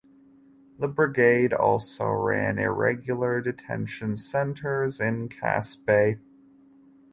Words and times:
The 0.79 0.87
brigade 0.87 1.53
also 1.53 2.05
ran 2.05 2.57
irregular 2.57 3.39
detention 3.39 4.15
centers 4.15 4.99
in 4.99 5.29
Caspe. 5.29 6.17